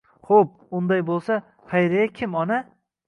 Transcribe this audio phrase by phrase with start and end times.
[0.27, 1.37] Xo'p, unday bo'lsa,
[1.75, 2.59] Xayriya kim, ona?